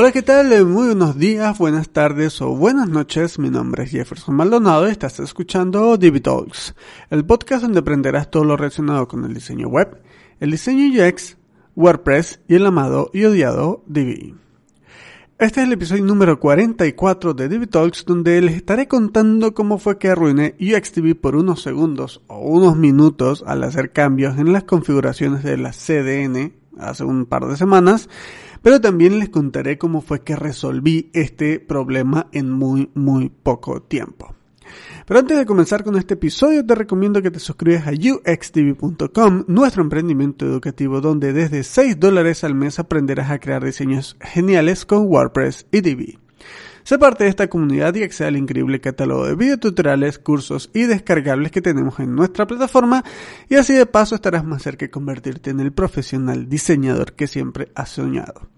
Hola, 0.00 0.12
¿qué 0.12 0.22
tal? 0.22 0.50
Eh, 0.50 0.64
muy 0.64 0.86
buenos 0.86 1.18
días, 1.18 1.58
buenas 1.58 1.90
tardes 1.90 2.40
o 2.40 2.56
buenas 2.56 2.88
noches. 2.88 3.38
Mi 3.38 3.50
nombre 3.50 3.82
es 3.82 3.90
Jefferson 3.90 4.34
Maldonado 4.34 4.88
y 4.88 4.92
estás 4.92 5.20
escuchando 5.20 5.98
Divi 5.98 6.20
Talks, 6.20 6.74
el 7.10 7.26
podcast 7.26 7.64
donde 7.64 7.80
aprenderás 7.80 8.30
todo 8.30 8.44
lo 8.44 8.56
relacionado 8.56 9.06
con 9.06 9.26
el 9.26 9.34
diseño 9.34 9.68
web, 9.68 10.00
el 10.40 10.52
diseño 10.52 10.86
UX, 11.06 11.36
WordPress 11.76 12.40
y 12.48 12.54
el 12.54 12.64
amado 12.64 13.10
y 13.12 13.24
odiado 13.24 13.84
Divi. 13.86 14.34
Este 15.38 15.60
es 15.60 15.66
el 15.66 15.74
episodio 15.74 16.06
número 16.06 16.40
44 16.40 17.34
de 17.34 17.50
Divi 17.50 17.66
Talks 17.66 18.06
donde 18.06 18.40
les 18.40 18.56
estaré 18.56 18.88
contando 18.88 19.52
cómo 19.52 19.76
fue 19.76 19.98
que 19.98 20.08
arruiné 20.08 20.54
UXDB 20.58 21.14
por 21.14 21.36
unos 21.36 21.60
segundos 21.60 22.22
o 22.26 22.38
unos 22.38 22.74
minutos 22.74 23.44
al 23.46 23.62
hacer 23.64 23.92
cambios 23.92 24.38
en 24.38 24.54
las 24.54 24.64
configuraciones 24.64 25.42
de 25.42 25.58
la 25.58 25.72
CDN 25.72 26.54
hace 26.78 27.04
un 27.04 27.26
par 27.26 27.46
de 27.46 27.58
semanas 27.58 28.08
pero 28.62 28.80
también 28.80 29.18
les 29.18 29.28
contaré 29.28 29.78
cómo 29.78 30.00
fue 30.00 30.22
que 30.22 30.36
resolví 30.36 31.10
este 31.12 31.60
problema 31.60 32.28
en 32.32 32.50
muy, 32.50 32.90
muy 32.94 33.28
poco 33.28 33.82
tiempo. 33.82 34.34
Pero 35.06 35.20
antes 35.20 35.36
de 35.38 35.46
comenzar 35.46 35.82
con 35.82 35.96
este 35.96 36.14
episodio, 36.14 36.64
te 36.64 36.74
recomiendo 36.74 37.20
que 37.22 37.30
te 37.30 37.40
suscribas 37.40 37.86
a 37.86 37.90
uxtv.com, 37.90 39.44
nuestro 39.48 39.82
emprendimiento 39.82 40.46
educativo 40.46 41.00
donde 41.00 41.32
desde 41.32 41.64
6 41.64 41.98
dólares 41.98 42.44
al 42.44 42.54
mes 42.54 42.78
aprenderás 42.78 43.30
a 43.30 43.40
crear 43.40 43.64
diseños 43.64 44.16
geniales 44.20 44.86
con 44.86 45.06
WordPress 45.08 45.66
y 45.72 45.80
Divi. 45.80 46.18
Sé 46.90 46.98
parte 46.98 47.22
de 47.22 47.30
esta 47.30 47.48
comunidad 47.48 47.94
y 47.94 48.02
accede 48.02 48.26
al 48.26 48.36
increíble 48.36 48.80
catálogo 48.80 49.24
de 49.24 49.36
videotutoriales, 49.36 50.18
cursos 50.18 50.70
y 50.74 50.86
descargables 50.86 51.52
que 51.52 51.62
tenemos 51.62 52.00
en 52.00 52.16
nuestra 52.16 52.48
plataforma 52.48 53.04
y 53.48 53.54
así 53.54 53.74
de 53.74 53.86
paso 53.86 54.16
estarás 54.16 54.44
más 54.44 54.64
cerca 54.64 54.86
de 54.86 54.90
convertirte 54.90 55.50
en 55.50 55.60
el 55.60 55.70
profesional 55.70 56.48
diseñador 56.48 57.12
que 57.12 57.28
siempre 57.28 57.70
has 57.76 57.90
soñado. 57.90 58.48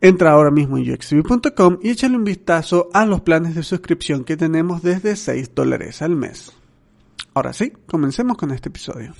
Entra 0.00 0.32
ahora 0.32 0.50
mismo 0.50 0.76
en 0.76 0.92
uxtv.com 0.92 1.78
y 1.84 1.90
échale 1.90 2.16
un 2.16 2.24
vistazo 2.24 2.88
a 2.92 3.06
los 3.06 3.20
planes 3.20 3.54
de 3.54 3.62
suscripción 3.62 4.24
que 4.24 4.36
tenemos 4.36 4.82
desde 4.82 5.14
6 5.14 5.54
dólares 5.54 6.02
al 6.02 6.16
mes. 6.16 6.52
Ahora 7.32 7.52
sí, 7.52 7.72
comencemos 7.86 8.36
con 8.36 8.50
este 8.50 8.70
episodio. 8.70 9.14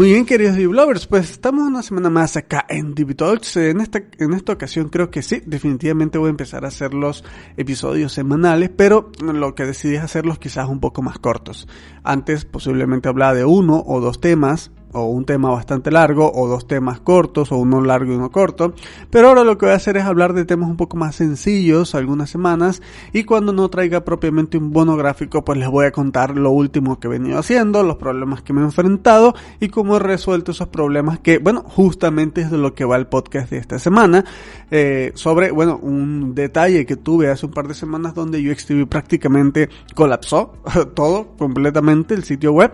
Muy 0.00 0.12
bien, 0.12 0.24
queridos 0.24 0.56
Divlovers, 0.56 1.06
pues 1.06 1.30
estamos 1.30 1.66
una 1.66 1.82
semana 1.82 2.08
más 2.08 2.34
acá 2.34 2.64
en 2.70 2.94
DiviTalks. 2.94 3.58
En 3.58 3.82
esta, 3.82 4.00
en 4.16 4.32
esta 4.32 4.54
ocasión 4.54 4.88
creo 4.88 5.10
que 5.10 5.20
sí, 5.20 5.42
definitivamente 5.44 6.16
voy 6.16 6.28
a 6.28 6.30
empezar 6.30 6.64
a 6.64 6.68
hacer 6.68 6.94
los 6.94 7.22
episodios 7.58 8.14
semanales, 8.14 8.70
pero 8.74 9.12
lo 9.22 9.54
que 9.54 9.66
decidí 9.66 9.96
es 9.96 10.02
hacerlos 10.02 10.38
quizás 10.38 10.70
un 10.70 10.80
poco 10.80 11.02
más 11.02 11.18
cortos. 11.18 11.68
Antes 12.02 12.46
posiblemente 12.46 13.10
hablaba 13.10 13.34
de 13.34 13.44
uno 13.44 13.82
o 13.86 14.00
dos 14.00 14.22
temas, 14.22 14.70
o 14.92 15.06
un 15.06 15.24
tema 15.24 15.50
bastante 15.50 15.90
largo, 15.90 16.30
o 16.32 16.48
dos 16.48 16.66
temas 16.66 17.00
cortos, 17.00 17.52
o 17.52 17.56
uno 17.56 17.80
largo 17.80 18.12
y 18.12 18.16
uno 18.16 18.30
corto. 18.30 18.74
Pero 19.10 19.28
ahora 19.28 19.44
lo 19.44 19.58
que 19.58 19.66
voy 19.66 19.72
a 19.72 19.76
hacer 19.76 19.96
es 19.96 20.04
hablar 20.04 20.32
de 20.32 20.44
temas 20.44 20.68
un 20.68 20.76
poco 20.76 20.96
más 20.96 21.16
sencillos 21.16 21.94
algunas 21.94 22.30
semanas, 22.30 22.82
y 23.12 23.24
cuando 23.24 23.52
no 23.52 23.68
traiga 23.68 24.04
propiamente 24.04 24.58
un 24.58 24.72
bono 24.72 24.96
gráfico, 24.96 25.44
pues 25.44 25.58
les 25.58 25.68
voy 25.68 25.86
a 25.86 25.92
contar 25.92 26.36
lo 26.36 26.50
último 26.50 26.98
que 26.98 27.08
he 27.08 27.10
venido 27.10 27.38
haciendo, 27.38 27.82
los 27.82 27.96
problemas 27.96 28.42
que 28.42 28.52
me 28.52 28.60
he 28.60 28.64
enfrentado 28.64 29.34
y 29.60 29.68
cómo 29.68 29.96
he 29.96 30.00
resuelto 30.00 30.52
esos 30.52 30.68
problemas 30.68 31.20
que, 31.20 31.38
bueno, 31.38 31.62
justamente 31.62 32.40
es 32.40 32.50
de 32.50 32.58
lo 32.58 32.74
que 32.74 32.84
va 32.84 32.96
el 32.96 33.06
podcast 33.06 33.50
de 33.50 33.58
esta 33.58 33.78
semana, 33.78 34.24
eh, 34.70 35.12
sobre, 35.14 35.50
bueno, 35.50 35.78
un 35.82 36.34
detalle 36.34 36.86
que 36.86 36.96
tuve 36.96 37.30
hace 37.30 37.46
un 37.46 37.52
par 37.52 37.68
de 37.68 37.74
semanas 37.74 38.14
donde 38.14 38.38
UXTV 38.50 38.86
prácticamente 38.86 39.68
colapsó 39.94 40.54
todo 40.94 41.28
completamente 41.36 42.14
el 42.14 42.24
sitio 42.24 42.52
web 42.52 42.72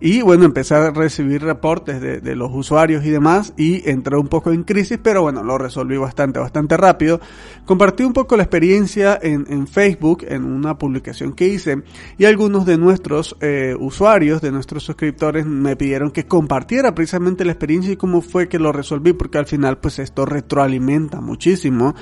y 0.00 0.22
bueno, 0.22 0.44
empecé 0.44 0.74
a 0.74 0.90
recibir 0.90 1.42
reportes 1.58 2.00
de, 2.00 2.36
los 2.36 2.50
usuarios 2.52 3.04
y 3.04 3.10
demás 3.10 3.52
y 3.56 3.88
entré 3.90 4.16
un 4.16 4.28
poco 4.28 4.52
en 4.52 4.62
crisis, 4.62 4.98
pero 5.02 5.22
bueno, 5.22 5.42
lo 5.42 5.58
resolví 5.58 5.96
bastante, 5.96 6.38
bastante 6.38 6.76
rápido. 6.76 7.20
Compartí 7.66 8.04
un 8.04 8.12
poco 8.12 8.36
la 8.36 8.44
experiencia 8.44 9.18
en, 9.20 9.66
Facebook, 9.66 10.24
en 10.28 10.44
una 10.44 10.78
publicación 10.78 11.32
que 11.32 11.48
hice 11.48 11.82
y 12.16 12.26
algunos 12.26 12.64
de 12.64 12.78
nuestros 12.78 13.36
eh, 13.40 13.74
usuarios, 13.78 14.40
de 14.40 14.52
nuestros 14.52 14.84
suscriptores 14.84 15.46
me 15.46 15.74
pidieron 15.74 16.12
que 16.12 16.26
compartiera 16.26 16.94
precisamente 16.94 17.44
la 17.44 17.52
experiencia 17.52 17.92
y 17.92 17.96
cómo 17.96 18.20
fue 18.20 18.48
que 18.48 18.60
lo 18.60 18.70
resolví, 18.70 19.12
porque 19.12 19.38
al 19.38 19.46
final 19.46 19.78
pues 19.78 19.98
esto 19.98 20.24
retroalimenta 20.26 21.20
muchísimo 21.20 21.94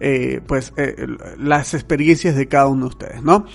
eh, 0.00 0.40
pues 0.46 0.72
eh, 0.76 1.08
las 1.38 1.74
experiencias 1.74 2.36
de 2.36 2.46
cada 2.46 2.68
uno 2.68 2.82
de 2.82 2.88
ustedes, 2.90 3.22
¿no? 3.22 3.46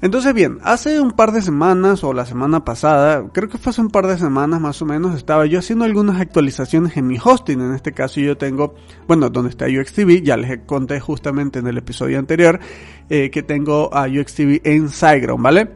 Entonces 0.00 0.32
bien, 0.32 0.58
hace 0.62 0.98
un 0.98 1.10
par 1.10 1.32
de 1.32 1.42
semanas 1.42 2.02
o 2.04 2.14
la 2.14 2.24
semana 2.24 2.64
pasada, 2.64 3.28
creo 3.34 3.50
que 3.50 3.58
fue 3.58 3.70
hace 3.70 3.82
un 3.82 3.90
par 3.90 4.06
de 4.06 4.16
semanas 4.16 4.62
más 4.62 4.80
o 4.80 4.86
menos, 4.86 4.99
estaba 5.08 5.46
yo 5.46 5.58
haciendo 5.58 5.84
algunas 5.84 6.20
actualizaciones 6.20 6.96
en 6.96 7.06
mi 7.06 7.18
hosting, 7.22 7.60
en 7.60 7.74
este 7.74 7.92
caso 7.92 8.20
yo 8.20 8.36
tengo, 8.36 8.74
bueno, 9.08 9.30
donde 9.30 9.50
está 9.50 9.66
UXTV, 9.66 10.22
ya 10.22 10.36
les 10.36 10.60
conté 10.60 11.00
justamente 11.00 11.58
en 11.58 11.66
el 11.66 11.78
episodio 11.78 12.18
anterior 12.18 12.60
eh, 13.08 13.30
que 13.30 13.42
tengo 13.42 13.92
a 13.94 14.06
UXTV 14.06 14.60
en 14.64 14.88
SiteGround, 14.88 15.42
¿vale? 15.42 15.70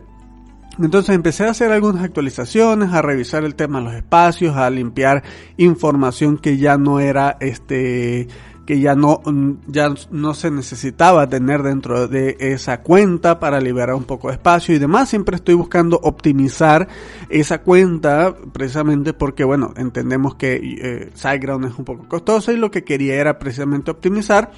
Entonces 0.78 1.14
empecé 1.14 1.44
a 1.44 1.50
hacer 1.50 1.70
algunas 1.70 2.02
actualizaciones, 2.02 2.92
a 2.92 3.00
revisar 3.00 3.44
el 3.44 3.54
tema 3.54 3.78
de 3.78 3.84
los 3.84 3.94
espacios, 3.94 4.56
a 4.56 4.68
limpiar 4.70 5.22
información 5.56 6.36
que 6.36 6.56
ya 6.56 6.76
no 6.78 6.98
era 6.98 7.36
este 7.40 8.26
que 8.66 8.80
ya 8.80 8.94
no, 8.94 9.20
ya 9.66 9.92
no 10.10 10.34
se 10.34 10.50
necesitaba 10.50 11.28
tener 11.28 11.62
dentro 11.62 12.08
de 12.08 12.36
esa 12.40 12.80
cuenta 12.80 13.38
para 13.38 13.60
liberar 13.60 13.94
un 13.94 14.04
poco 14.04 14.28
de 14.28 14.34
espacio 14.34 14.74
y 14.74 14.78
demás. 14.78 15.08
Siempre 15.08 15.36
estoy 15.36 15.54
buscando 15.54 15.98
optimizar 16.02 16.88
esa 17.28 17.62
cuenta 17.62 18.34
precisamente 18.52 19.12
porque, 19.12 19.44
bueno, 19.44 19.74
entendemos 19.76 20.34
que 20.36 20.54
eh, 20.54 21.10
es 21.14 21.78
un 21.78 21.84
poco 21.84 22.08
costoso 22.08 22.52
y 22.52 22.56
lo 22.56 22.70
que 22.70 22.84
quería 22.84 23.14
era 23.14 23.38
precisamente 23.38 23.90
optimizar 23.90 24.52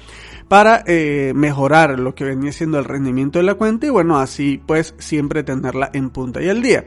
para 0.47 0.83
eh, 0.87 1.33
mejorar 1.35 1.99
lo 1.99 2.15
que 2.15 2.23
venía 2.23 2.51
siendo 2.51 2.79
el 2.79 2.85
rendimiento 2.85 3.39
de 3.39 3.43
la 3.43 3.55
cuenta 3.55 3.87
y 3.87 3.89
bueno, 3.89 4.17
así 4.17 4.61
pues 4.65 4.95
siempre 4.97 5.43
tenerla 5.43 5.89
en 5.93 6.09
punta 6.09 6.41
y 6.41 6.49
al 6.49 6.61
día. 6.61 6.85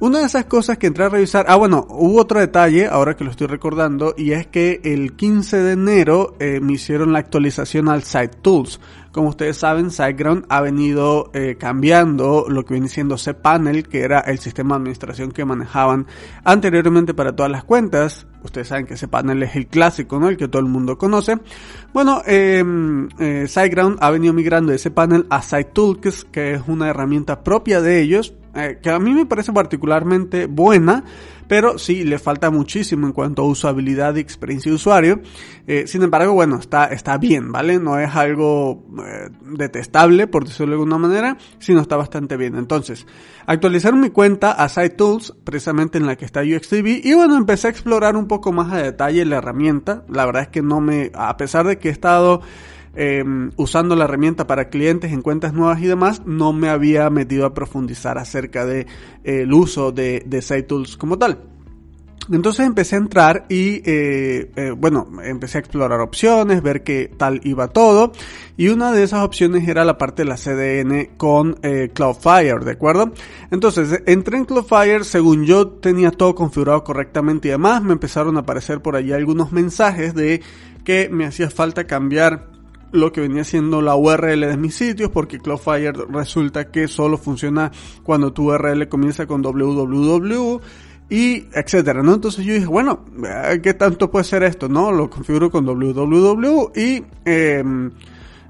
Una 0.00 0.20
de 0.20 0.26
esas 0.26 0.44
cosas 0.44 0.78
que 0.78 0.86
entré 0.86 1.06
a 1.06 1.08
revisar, 1.08 1.46
ah 1.48 1.56
bueno, 1.56 1.84
hubo 1.90 2.20
otro 2.20 2.38
detalle, 2.38 2.86
ahora 2.86 3.16
que 3.16 3.24
lo 3.24 3.32
estoy 3.32 3.48
recordando, 3.48 4.14
y 4.16 4.30
es 4.30 4.46
que 4.46 4.80
el 4.84 5.16
15 5.16 5.56
de 5.56 5.72
enero 5.72 6.36
eh, 6.38 6.60
me 6.60 6.74
hicieron 6.74 7.12
la 7.12 7.18
actualización 7.18 7.88
al 7.88 8.04
Site 8.04 8.38
Tools. 8.40 8.78
Como 9.10 9.30
ustedes 9.30 9.56
saben, 9.56 9.90
SiteGround 9.90 10.44
ha 10.50 10.60
venido 10.60 11.32
eh, 11.34 11.56
cambiando 11.58 12.46
lo 12.48 12.64
que 12.64 12.74
viene 12.74 12.88
siendo 12.88 13.16
cPanel, 13.16 13.88
que 13.88 14.02
era 14.02 14.20
el 14.20 14.38
sistema 14.38 14.76
de 14.76 14.82
administración 14.82 15.32
que 15.32 15.44
manejaban 15.44 16.06
anteriormente 16.44 17.12
para 17.12 17.34
todas 17.34 17.50
las 17.50 17.64
cuentas. 17.64 18.28
Ustedes 18.48 18.68
saben 18.68 18.86
que 18.86 18.94
cPanel 18.94 19.42
es 19.42 19.56
el 19.56 19.66
clásico, 19.66 20.18
¿no? 20.18 20.28
El 20.28 20.38
que 20.38 20.48
todo 20.48 20.60
el 20.60 20.68
mundo 20.68 20.96
conoce. 20.96 21.36
Bueno, 21.92 22.22
em, 22.24 23.08
eh, 23.18 23.44
SiteGround 23.46 23.98
ha 24.00 24.10
venido 24.10 24.32
migrando 24.32 24.72
de 24.72 24.78
cPanel 24.78 25.26
a 25.28 25.42
SiteTools, 25.42 26.24
que 26.24 26.54
es 26.54 26.62
una 26.66 26.88
herramienta 26.88 27.44
propia 27.44 27.82
de 27.82 28.00
ellos, 28.00 28.34
eh, 28.54 28.78
que 28.82 28.90
a 28.90 28.98
mí 28.98 29.12
me 29.12 29.26
parece 29.26 29.52
particularmente 29.52 30.46
buena, 30.46 31.04
pero 31.46 31.78
sí 31.78 32.04
le 32.04 32.18
falta 32.18 32.50
muchísimo 32.50 33.06
en 33.06 33.12
cuanto 33.12 33.42
a 33.42 33.46
usabilidad 33.46 34.16
y 34.16 34.20
experiencia 34.20 34.70
de 34.70 34.76
usuario. 34.76 35.20
Eh, 35.66 35.86
sin 35.86 36.02
embargo, 36.02 36.32
bueno, 36.32 36.56
está, 36.56 36.86
está 36.86 37.18
bien, 37.18 37.52
¿vale? 37.52 37.78
No 37.78 37.98
es 37.98 38.14
algo 38.14 38.84
eh, 39.04 39.30
detestable, 39.56 40.26
por 40.26 40.44
decirlo 40.44 40.72
de 40.72 40.72
alguna 40.74 40.98
manera, 40.98 41.36
sino 41.58 41.80
está 41.80 41.96
bastante 41.96 42.36
bien. 42.36 42.56
Entonces, 42.56 43.06
actualizar 43.46 43.94
mi 43.94 44.10
cuenta 44.10 44.52
a 44.52 44.68
SiteTools, 44.68 45.34
precisamente 45.44 45.98
en 45.98 46.06
la 46.06 46.16
que 46.16 46.24
está 46.24 46.40
UXTV, 46.40 47.00
y 47.04 47.14
bueno, 47.14 47.36
empecé 47.36 47.68
a 47.68 47.70
explorar 47.70 48.16
un 48.16 48.26
poco 48.26 48.37
más 48.52 48.72
a 48.72 48.78
detalle 48.78 49.24
la 49.24 49.36
herramienta. 49.36 50.04
La 50.08 50.26
verdad 50.26 50.42
es 50.42 50.48
que 50.48 50.62
no 50.62 50.80
me, 50.80 51.10
a 51.14 51.36
pesar 51.36 51.66
de 51.66 51.78
que 51.78 51.88
he 51.88 51.92
estado 51.92 52.42
Em, 53.00 53.52
usando 53.56 53.94
la 53.94 54.06
herramienta 54.06 54.48
para 54.48 54.70
clientes 54.70 55.12
en 55.12 55.22
cuentas 55.22 55.52
nuevas 55.52 55.80
y 55.80 55.86
demás, 55.86 56.22
no 56.26 56.52
me 56.52 56.68
había 56.68 57.08
metido 57.10 57.46
a 57.46 57.54
profundizar 57.54 58.18
acerca 58.18 58.66
de 58.66 58.80
eh, 59.22 59.42
el 59.42 59.52
uso 59.52 59.92
de, 59.92 60.24
de 60.26 60.42
SiteTools 60.42 60.96
como 60.96 61.16
tal. 61.16 61.38
Entonces 62.30 62.66
empecé 62.66 62.96
a 62.96 62.98
entrar 62.98 63.46
y, 63.48 63.80
eh, 63.84 64.50
eh, 64.54 64.74
bueno, 64.76 65.08
empecé 65.24 65.58
a 65.58 65.60
explorar 65.60 66.00
opciones, 66.00 66.62
ver 66.62 66.82
qué 66.82 67.10
tal 67.16 67.40
iba 67.44 67.68
todo. 67.68 68.12
Y 68.56 68.68
una 68.68 68.92
de 68.92 69.02
esas 69.02 69.24
opciones 69.24 69.66
era 69.66 69.84
la 69.84 69.96
parte 69.96 70.24
de 70.24 70.28
la 70.28 70.36
CDN 70.36 71.16
con 71.16 71.58
Cloudflare, 71.94 72.64
¿de 72.64 72.72
acuerdo? 72.72 73.12
Entonces 73.50 74.02
entré 74.06 74.36
en 74.36 74.44
Cloudflare, 74.44 75.04
según 75.04 75.46
yo 75.46 75.68
tenía 75.68 76.10
todo 76.10 76.34
configurado 76.34 76.84
correctamente 76.84 77.48
y 77.48 77.50
demás, 77.52 77.82
me 77.82 77.92
empezaron 77.92 78.36
a 78.36 78.40
aparecer 78.40 78.82
por 78.82 78.96
allí 78.96 79.12
algunos 79.12 79.52
mensajes 79.52 80.14
de 80.14 80.42
que 80.84 81.08
me 81.08 81.24
hacía 81.24 81.50
falta 81.50 81.86
cambiar 81.86 82.48
lo 82.92 83.12
que 83.12 83.20
venía 83.20 83.44
siendo 83.44 83.82
la 83.82 83.96
URL 83.96 84.40
de 84.40 84.56
mis 84.56 84.74
sitios, 84.74 85.10
porque 85.10 85.38
Cloudflare 85.38 85.92
resulta 86.10 86.70
que 86.70 86.88
solo 86.88 87.18
funciona 87.18 87.70
cuando 88.02 88.32
tu 88.32 88.50
URL 88.50 88.88
comienza 88.88 89.26
con 89.26 89.42
www 89.42 90.60
y 91.10 91.46
etcétera, 91.54 92.02
¿no? 92.02 92.14
Entonces 92.14 92.44
yo 92.44 92.54
dije, 92.54 92.66
bueno, 92.66 93.04
eh, 93.24 93.60
¿qué 93.62 93.74
tanto 93.74 94.10
puede 94.10 94.24
ser 94.24 94.42
esto? 94.42 94.68
No, 94.68 94.92
lo 94.92 95.08
configuro 95.08 95.50
con 95.50 95.64
www 95.64 96.72
y 96.76 97.02
em, 97.24 97.90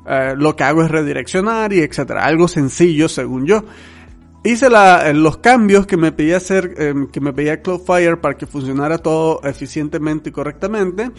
eh, 0.06 0.34
lo 0.36 0.56
que 0.56 0.64
hago 0.64 0.82
es 0.82 0.90
redireccionar 0.90 1.72
y 1.72 1.80
etcétera, 1.80 2.24
algo 2.24 2.48
sencillo 2.48 3.08
según 3.08 3.46
yo. 3.46 3.64
hice 4.42 4.70
la, 4.70 5.12
los 5.12 5.38
cambios 5.38 5.86
que 5.86 5.96
me 5.96 6.10
pedía 6.10 6.38
hacer, 6.38 6.74
em, 6.78 7.06
que 7.08 7.20
me 7.20 7.32
pedía 7.32 7.62
Cloudflare 7.62 8.16
para 8.16 8.36
que 8.36 8.46
funcionara 8.46 8.98
todo 8.98 9.40
eficientemente 9.44 10.30
y 10.30 10.32
correctamente. 10.32 11.10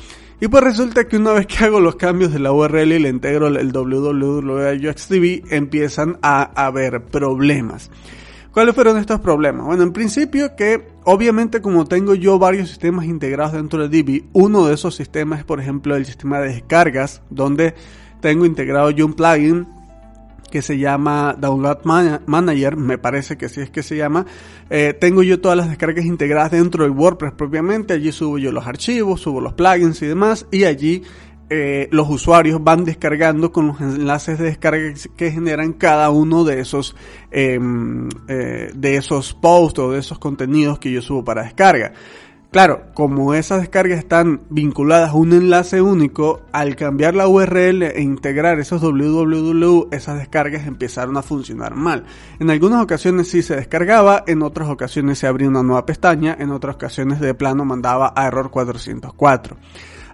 Y 0.41 0.47
pues 0.47 0.63
resulta 0.63 1.07
que 1.07 1.17
una 1.17 1.33
vez 1.33 1.47
que 1.47 1.65
hago 1.65 1.79
los 1.79 1.95
cambios 1.95 2.33
de 2.33 2.39
la 2.39 2.51
URL 2.51 2.93
y 2.93 2.99
le 2.99 3.09
integro 3.09 3.47
el 3.47 3.71
www 3.71 4.67
a 4.67 4.73
UXDB, 4.73 5.53
empiezan 5.53 6.17
a 6.21 6.43
haber 6.65 7.03
problemas. 7.03 7.91
¿Cuáles 8.51 8.73
fueron 8.73 8.97
estos 8.97 9.19
problemas? 9.19 9.65
Bueno, 9.65 9.83
en 9.83 9.93
principio 9.93 10.55
que 10.55 10.87
obviamente 11.11 11.59
como 11.59 11.85
tengo 11.85 12.13
yo 12.13 12.37
varios 12.37 12.69
sistemas 12.69 13.05
integrados 13.05 13.53
dentro 13.53 13.81
de 13.81 13.89
Divi, 13.89 14.29
uno 14.31 14.67
de 14.67 14.75
esos 14.75 14.95
sistemas 14.95 15.39
es 15.39 15.45
por 15.45 15.59
ejemplo 15.59 15.95
el 15.95 16.05
sistema 16.05 16.39
de 16.39 16.49
descargas, 16.49 17.23
donde 17.31 17.73
tengo 18.21 18.45
integrado 18.45 18.91
yo 18.91 19.07
un 19.07 19.13
plugin 19.13 19.67
que 20.51 20.61
se 20.61 20.77
llama 20.77 21.35
Download 21.37 21.79
Manager, 22.25 22.77
me 22.77 22.99
parece 22.99 23.37
que 23.37 23.47
así 23.47 23.61
es 23.61 23.69
que 23.69 23.83
se 23.83 23.97
llama. 23.97 24.25
Eh, 24.69 24.95
tengo 24.99 25.23
yo 25.23 25.39
todas 25.39 25.57
las 25.57 25.69
descargas 25.69 26.05
integradas 26.05 26.51
dentro 26.51 26.83
del 26.83 26.91
WordPress 26.93 27.33
propiamente, 27.33 27.93
allí 27.93 28.11
subo 28.11 28.37
yo 28.37 28.51
los 28.51 28.67
archivos, 28.67 29.21
subo 29.21 29.41
los 29.41 29.53
plugins 29.53 30.01
y 30.01 30.07
demás, 30.07 30.45
y 30.51 30.65
allí 30.65 31.03
eh, 31.49 31.87
los 31.91 32.09
usuarios 32.09 32.63
van 32.63 32.85
descargando 32.85 33.51
con 33.51 33.67
los 33.67 33.81
enlaces 33.81 34.37
de 34.37 34.45
descarga 34.45 34.93
que 35.17 35.31
generan 35.31 35.73
cada 35.73 36.09
uno 36.09 36.43
de 36.43 36.59
esos 36.59 36.95
em, 37.31 38.07
eh, 38.27 38.71
de 38.75 38.95
esos 38.95 39.33
posts 39.33 39.79
o 39.79 39.91
de 39.91 39.99
esos 39.99 40.19
contenidos 40.19 40.79
que 40.79 40.91
yo 40.91 41.01
subo 41.01 41.23
para 41.23 41.43
descarga. 41.43 41.93
Claro, 42.51 42.85
como 42.95 43.35
esas 43.35 43.61
descargas 43.61 43.99
están 43.99 44.41
vinculadas 44.49 45.11
a 45.11 45.13
un 45.13 45.33
enlace 45.33 45.81
único, 45.81 46.41
al 46.51 46.75
cambiar 46.75 47.13
la 47.13 47.27
URL 47.27 47.83
e 47.83 48.01
integrar 48.01 48.59
esos 48.59 48.81
www, 48.81 49.89
esas 49.91 50.17
descargas 50.17 50.65
empezaron 50.65 51.15
a 51.17 51.21
funcionar 51.21 51.75
mal. 51.75 52.05
En 52.39 52.49
algunas 52.49 52.81
ocasiones 52.81 53.27
sí 53.27 53.43
se 53.43 53.55
descargaba, 53.55 54.23
en 54.25 54.41
otras 54.41 54.67
ocasiones 54.67 55.19
se 55.19 55.27
abría 55.27 55.47
una 55.47 55.61
nueva 55.61 55.85
pestaña, 55.85 56.35
en 56.39 56.49
otras 56.49 56.73
ocasiones 56.73 57.19
de 57.19 57.35
plano 57.35 57.65
mandaba 57.65 58.13
a 58.15 58.25
error 58.25 58.49
404. 58.49 59.55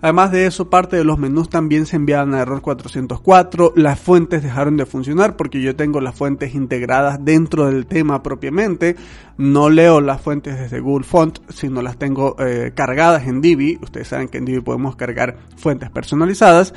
Además 0.02 0.32
de 0.32 0.46
eso, 0.46 0.70
parte 0.70 0.96
de 0.98 1.04
los 1.04 1.18
menús 1.18 1.50
también 1.50 1.86
se 1.86 1.96
enviaban 1.96 2.34
a 2.34 2.42
error 2.42 2.62
404, 2.62 3.74
las 3.76 4.00
fuentes 4.00 4.44
dejaron 4.44 4.78
de 4.78 4.86
funcionar 4.86 5.36
porque 5.36 5.62
yo 5.62 5.76
tengo 5.76 6.02
las 6.02 6.16
fuentes 6.16 6.56
integradas 6.56 7.24
dentro 7.24 7.66
del 7.66 7.86
tema 7.86 8.22
propiamente, 8.22 8.96
no 9.38 9.70
leo 9.70 10.02
las 10.02 10.22
fuentes 10.22 10.60
desde 10.60 10.80
Google 10.80 11.06
Font, 11.06 11.40
sino 11.50 11.82
las 11.82 11.98
tengo 11.98 12.36
eh, 12.40 12.72
cargadas 12.74 13.28
en 13.28 13.42
Divi, 13.42 13.78
ustedes 13.82 14.08
saben 14.08 14.28
que 14.28 14.38
en 14.38 14.46
Divi 14.46 14.62
podemos 14.62 14.96
cargar 14.96 15.38
fuentes 15.58 15.90
personalizadas, 15.90 16.74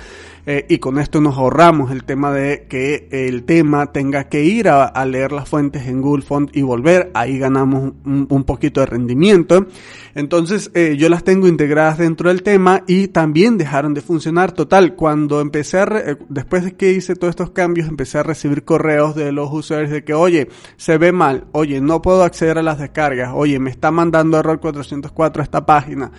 eh, 0.51 0.65
y 0.67 0.79
con 0.79 0.99
esto 0.99 1.21
nos 1.21 1.37
ahorramos 1.37 1.91
el 1.91 2.05
tema 2.05 2.33
de 2.33 2.67
que 2.71 3.07
el 3.11 3.45
tema 3.45 3.93
tenga 3.93 4.31
que 4.31 4.45
ir 4.45 4.71
a, 4.71 5.05
leer 5.05 5.31
las 5.31 5.47
fuentes 5.47 5.87
en 5.87 6.01
Google 6.01 6.25
Font 6.25 6.57
y 6.57 6.63
volver, 6.63 7.11
ahí 7.13 7.39
ganamos 7.39 7.93
un, 8.07 8.45
poquito 8.45 8.81
de 8.81 8.87
rendimiento. 8.87 9.67
Entonces 10.15 10.71
eh, 10.73 10.97
yo 10.99 11.11
las 11.11 11.23
tengo 11.23 11.49
integradas 11.49 11.99
dentro 11.99 12.31
del 12.31 12.43
tema 12.43 12.83
y 12.87 13.09
también 13.09 13.59
dejaron 13.59 13.93
de 13.93 14.01
funcionar. 14.01 14.53
Total, 14.53 14.95
cuando 14.95 15.43
empecé 15.43 15.81
a, 15.81 16.17
después 16.31 16.65
de 16.65 16.73
que 16.77 16.93
hice 16.93 17.15
todos 17.15 17.33
estos 17.33 17.51
cambios, 17.51 17.87
empecé 17.87 18.17
a 18.17 18.23
recibir 18.23 18.65
correos 18.65 19.15
de 19.15 19.33
los 19.33 19.53
usuarios 19.53 19.91
de 19.91 20.03
que, 20.03 20.15
oye, 20.15 20.49
se 20.79 20.97
ve 20.97 21.13
mal, 21.13 21.45
oye, 21.53 21.83
no 21.83 22.01
puedo 22.01 22.25
acceder 22.25 22.48
las 22.55 22.79
descargas, 22.79 23.33
oye, 23.35 23.59
me 23.59 23.71
está 23.71 23.91
mandando 23.91 24.39
error 24.39 24.61
404 24.61 25.43
a 25.43 25.45
esta 25.45 25.67
página. 25.67 26.11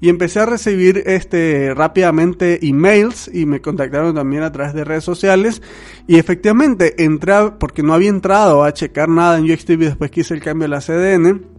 Y 0.00 0.08
empecé 0.08 0.38
a 0.38 0.46
recibir 0.46 1.02
este 1.06 1.74
rápidamente 1.74 2.64
emails 2.64 3.28
y 3.32 3.46
me 3.46 3.60
contactaron 3.60 4.14
también 4.14 4.44
a 4.44 4.52
través 4.52 4.72
de 4.72 4.84
redes 4.84 5.02
sociales. 5.02 5.60
Y 6.06 6.18
efectivamente 6.18 7.02
entré 7.02 7.34
porque 7.58 7.82
no 7.82 7.94
había 7.94 8.10
entrado 8.10 8.62
a 8.62 8.72
checar 8.72 9.08
nada 9.08 9.38
en 9.38 9.50
UXTV 9.50 9.78
después 9.78 10.10
que 10.12 10.20
hice 10.20 10.34
el 10.34 10.40
cambio 10.40 10.68
de 10.68 10.68
la 10.68 10.80
CDN 10.80 11.58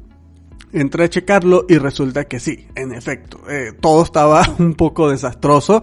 entré 0.71 1.06
a 1.06 1.10
checarlo 1.10 1.66
y 1.68 1.77
resulta 1.77 2.25
que 2.25 2.39
sí, 2.39 2.68
en 2.75 2.94
efecto, 2.94 3.42
eh, 3.50 3.74
todo 3.80 4.04
estaba 4.04 4.44
un 4.60 4.74
poco 4.74 5.10
desastroso. 5.10 5.81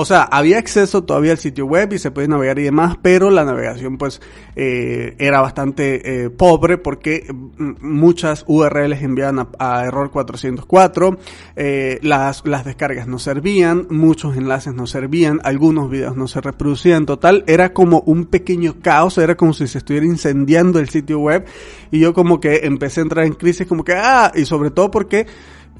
O 0.00 0.06
sea, 0.06 0.22
había 0.22 0.56
acceso 0.56 1.04
todavía 1.04 1.32
al 1.32 1.36
sitio 1.36 1.66
web 1.66 1.92
y 1.92 1.98
se 1.98 2.10
podía 2.10 2.28
navegar 2.28 2.58
y 2.58 2.62
demás, 2.62 2.96
pero 3.02 3.28
la 3.28 3.44
navegación 3.44 3.98
pues 3.98 4.22
eh, 4.56 5.14
era 5.18 5.42
bastante 5.42 6.24
eh, 6.24 6.30
pobre 6.30 6.78
porque 6.78 7.26
mm, 7.30 7.72
muchas 7.82 8.46
URLs 8.46 9.02
enviaban 9.02 9.46
a, 9.58 9.84
error 9.84 10.10
404, 10.10 11.18
eh, 11.54 11.98
las, 12.00 12.46
las 12.46 12.64
descargas 12.64 13.08
no 13.08 13.18
servían, 13.18 13.88
muchos 13.90 14.38
enlaces 14.38 14.72
no 14.72 14.86
servían, 14.86 15.38
algunos 15.44 15.90
videos 15.90 16.16
no 16.16 16.28
se 16.28 16.40
reproducían, 16.40 17.04
total, 17.04 17.44
era 17.46 17.74
como 17.74 18.00
un 18.06 18.24
pequeño 18.24 18.76
caos, 18.80 19.18
era 19.18 19.34
como 19.34 19.52
si 19.52 19.66
se 19.66 19.76
estuviera 19.76 20.06
incendiando 20.06 20.78
el 20.78 20.88
sitio 20.88 21.18
web. 21.18 21.44
Y 21.90 22.00
yo 22.00 22.14
como 22.14 22.40
que 22.40 22.60
empecé 22.62 23.00
a 23.00 23.02
entrar 23.02 23.26
en 23.26 23.34
crisis 23.34 23.66
como 23.66 23.84
que, 23.84 23.92
ah, 23.92 24.32
y 24.34 24.46
sobre 24.46 24.70
todo 24.70 24.90
porque 24.90 25.26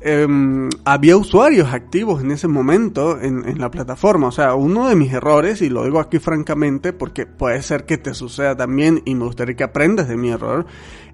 Em, 0.02 0.70
había 0.86 1.18
usuarios 1.18 1.74
activos 1.74 2.22
en 2.22 2.30
ese 2.30 2.48
momento 2.48 3.20
en, 3.20 3.58
la 3.58 3.70
plataforma. 3.70 4.28
O 4.28 4.32
sea, 4.32 4.54
uno 4.54 4.88
de 4.88 4.96
mis 4.96 5.12
errores, 5.12 5.60
y 5.60 5.68
lo 5.68 5.84
digo 5.84 6.00
aquí 6.00 6.18
francamente 6.18 6.94
porque 6.94 7.26
puede 7.26 7.60
ser 7.62 7.84
que 7.84 7.98
te 7.98 8.14
suceda 8.14 8.56
también 8.56 9.02
y 9.04 9.14
me 9.14 9.24
gustaría 9.24 9.56
que 9.56 9.64
aprendas 9.64 10.08
de 10.08 10.16
mi 10.16 10.30
error, 10.30 10.64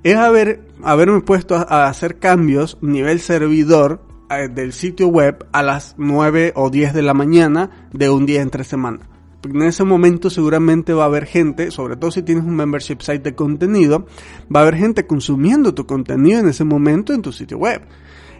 es 0.04 0.16
haber, 0.16 0.60
haberme 0.84 1.20
puesto 1.20 1.56
a, 1.56 1.88
hacer 1.88 2.18
cambios 2.20 2.78
nivel 2.80 3.18
servidor 3.18 4.00
eh, 4.30 4.48
del 4.48 4.72
sitio 4.72 5.08
web 5.08 5.46
a 5.50 5.64
las 5.64 5.96
9 5.98 6.52
o 6.54 6.70
10 6.70 6.94
de 6.94 7.02
la 7.02 7.14
mañana 7.14 7.88
de 7.92 8.08
un 8.08 8.24
día 8.24 8.40
entre 8.40 8.62
semana. 8.62 9.00
En 9.42 9.62
ese 9.62 9.84
momento 9.84 10.30
seguramente 10.30 10.92
va 10.92 11.04
a 11.04 11.06
haber 11.06 11.26
gente, 11.26 11.70
sobre 11.72 11.96
todo 11.96 12.10
si 12.12 12.22
tienes 12.22 12.44
un 12.44 12.54
membership 12.54 13.00
site 13.00 13.18
de 13.18 13.34
contenido, 13.34 14.06
va 14.54 14.60
a 14.60 14.62
haber 14.62 14.76
gente 14.76 15.06
consumiendo 15.06 15.74
tu 15.74 15.86
contenido 15.86 16.40
en 16.40 16.48
ese 16.48 16.64
momento 16.64 17.12
en 17.12 17.22
tu 17.22 17.32
sitio 17.32 17.58
web. 17.58 17.82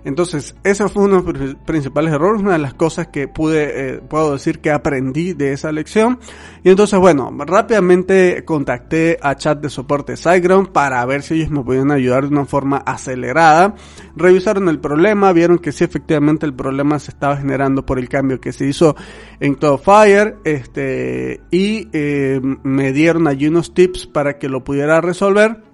Entonces, 0.05 0.55
ese 0.63 0.89
fue 0.89 1.05
uno 1.05 1.23
de 1.23 1.33
los 1.33 1.55
principales 1.57 2.13
errores, 2.13 2.43
una 2.43 2.53
de 2.53 2.59
las 2.59 2.75
cosas 2.75 3.09
que 3.09 3.29
pude, 3.29 3.95
eh, 3.97 4.01
puedo 4.01 4.33
decir 4.33 4.61
que 4.61 4.71
aprendí 4.71 5.33
de 5.33 5.53
esa 5.53 5.73
lección. 5.73 6.19
Y 6.63 6.71
entonces, 6.71 6.99
bueno, 6.99 7.31
rápidamente 7.37 8.45
contacté 8.45 9.19
a 9.21 9.35
chat 9.35 9.61
de 9.61 9.69
soporte 9.69 10.17
SiteGround 10.17 10.69
para 10.69 11.05
ver 11.07 11.23
si 11.23 11.35
ellos 11.35 11.51
me 11.51 11.63
podían 11.63 11.91
ayudar 11.91 12.23
de 12.23 12.29
una 12.29 12.45
forma 12.45 12.79
acelerada. 12.79 13.75
Revisaron 14.15 14.69
el 14.69 14.79
problema, 14.79 15.33
vieron 15.33 15.59
que 15.59 15.73
sí, 15.73 15.85
efectivamente 15.85 16.47
el 16.47 16.55
problema 16.55 16.99
se 16.99 17.11
estaba 17.11 17.37
generando 17.37 17.85
por 17.85 17.99
el 17.99 18.09
cambio 18.09 18.41
que 18.41 18.53
se 18.53 18.67
hizo 18.67 18.97
en 19.41 19.55
Cloudflare, 19.55 20.37
este, 20.45 21.41
y 21.51 21.89
eh, 21.93 22.41
me 22.63 22.93
dieron 22.93 23.27
allí 23.27 23.49
unos 23.49 23.75
tips 23.75 24.07
para 24.07 24.39
que 24.39 24.49
lo 24.49 24.65
pudiera 24.65 25.01
resolver 25.01 25.66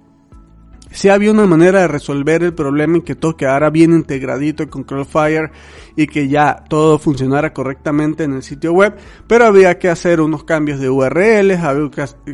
si 0.92 1.08
había 1.08 1.30
una 1.30 1.46
manera 1.46 1.80
de 1.80 1.88
resolver 1.88 2.42
el 2.42 2.54
problema 2.54 2.98
y 2.98 3.02
que 3.02 3.14
todo 3.14 3.36
quedara 3.36 3.70
bien 3.70 3.92
integradito 3.92 4.68
con 4.68 4.84
Cloudflare 4.84 5.50
y 5.96 6.06
que 6.06 6.28
ya 6.28 6.64
todo 6.68 6.98
funcionara 6.98 7.52
correctamente 7.52 8.24
en 8.24 8.34
el 8.34 8.42
sitio 8.42 8.72
web, 8.72 8.94
pero 9.26 9.46
había 9.46 9.78
que 9.78 9.88
hacer 9.88 10.20
unos 10.20 10.44
cambios 10.44 10.80
de 10.80 10.88
URLs, 10.88 11.60
había 11.60 11.90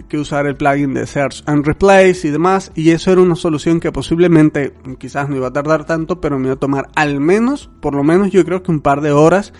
que 0.09 0.19
usar 0.19 0.47
el 0.47 0.57
plugin 0.57 0.95
de 0.95 1.07
Search 1.07 1.43
and 1.47 1.67
Replace 1.67 2.29
y 2.29 2.31
demás, 2.31 2.73
y 2.75 2.91
eso 2.91 3.12
era 3.12 3.21
una 3.21 3.37
solución 3.37 3.81
que 3.81 3.93
posiblemente 3.93 4.75
quizás 4.99 5.29
no 5.29 5.37
iba 5.37 5.49
a 5.49 5.53
tardar 5.53 5.85
tanto, 5.85 6.21
pero 6.21 6.38
me 6.38 6.47
iba 6.47 6.55
a 6.55 6.59
tomar 6.59 6.88
al 6.95 7.21
menos, 7.21 7.71
por 7.81 7.95
lo 7.95 8.05
menos 8.05 8.31
yo 8.31 8.45
creo 8.45 8.62
que 8.62 8.71
un 8.71 8.81
par 8.81 9.00
de 9.00 9.12
horas 9.12 9.53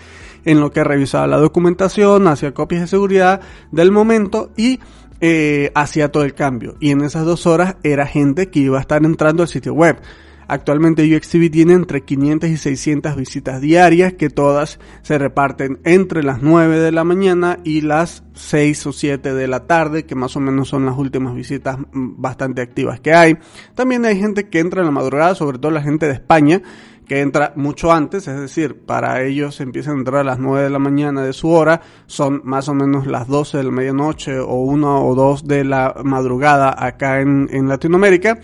en 0.45 0.59
lo 0.59 0.71
que 0.71 0.83
revisaba 0.83 1.27
la 1.27 1.37
documentación, 1.37 2.27
hacía 2.27 2.53
copias 2.53 2.81
de 2.81 2.87
seguridad 2.87 3.41
del 3.71 3.91
momento 3.91 4.51
y 4.55 4.79
eh, 5.21 5.71
hacía 5.75 6.11
todo 6.11 6.23
el 6.23 6.33
cambio. 6.33 6.75
Y 6.79 6.91
en 6.91 7.01
esas 7.01 7.25
dos 7.25 7.45
horas 7.47 7.75
era 7.83 8.05
gente 8.05 8.49
que 8.49 8.59
iba 8.59 8.77
a 8.77 8.81
estar 8.81 9.03
entrando 9.03 9.43
al 9.43 9.49
sitio 9.49 9.73
web. 9.73 9.97
Actualmente 10.49 11.03
UXTV 11.15 11.51
tiene 11.51 11.73
entre 11.73 12.01
500 12.01 12.49
y 12.49 12.57
600 12.57 13.15
visitas 13.15 13.61
diarias 13.61 14.13
que 14.13 14.31
todas 14.31 14.79
se 15.03 15.19
reparten 15.19 15.79
entre 15.83 16.23
las 16.23 16.41
9 16.41 16.79
de 16.79 16.91
la 16.91 17.03
mañana 17.03 17.59
y 17.63 17.81
las 17.81 18.23
6 18.33 18.87
o 18.87 18.91
7 18.91 19.35
de 19.35 19.47
la 19.47 19.67
tarde, 19.67 20.05
que 20.05 20.15
más 20.15 20.35
o 20.35 20.39
menos 20.39 20.69
son 20.69 20.87
las 20.87 20.97
últimas 20.97 21.35
visitas 21.35 21.77
mm, 21.77 22.19
bastante 22.19 22.63
activas 22.63 22.99
que 22.99 23.13
hay. 23.13 23.37
También 23.75 24.05
hay 24.05 24.19
gente 24.19 24.49
que 24.49 24.57
entra 24.57 24.81
en 24.81 24.87
la 24.87 24.91
madrugada, 24.91 25.35
sobre 25.35 25.59
todo 25.59 25.69
la 25.69 25.83
gente 25.83 26.07
de 26.07 26.13
España, 26.13 26.63
que 27.09 27.21
entra 27.21 27.53
mucho 27.55 27.91
antes, 27.91 28.27
es 28.27 28.39
decir, 28.39 28.85
para 28.85 29.23
ellos 29.23 29.59
empiezan 29.61 29.95
a 29.95 29.97
entrar 29.97 30.21
a 30.21 30.23
las 30.23 30.37
9 30.37 30.65
de 30.65 30.69
la 30.69 30.77
mañana 30.77 31.23
de 31.23 31.33
su 31.33 31.49
hora, 31.49 31.81
son 32.05 32.41
más 32.43 32.69
o 32.69 32.75
menos 32.75 33.07
las 33.07 33.27
12 33.27 33.57
de 33.57 33.63
la 33.63 33.71
medianoche 33.71 34.37
o 34.37 34.53
1 34.53 35.07
o 35.07 35.15
2 35.15 35.47
de 35.47 35.63
la 35.63 35.95
madrugada 36.03 36.75
acá 36.77 37.19
en, 37.19 37.49
en 37.51 37.67
Latinoamérica 37.67 38.39